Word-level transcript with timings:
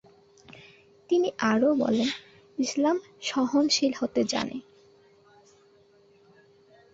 তিনি 1.09 1.29
আরও 1.43 1.69
বলেন, 1.75 2.09
ইসলাম 2.57 2.97
সহনশীল 3.21 3.91
হতে 3.99 4.21
জানে। 4.23 4.57